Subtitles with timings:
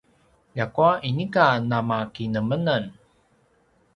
[0.55, 2.83] ljakua inika namakinemenem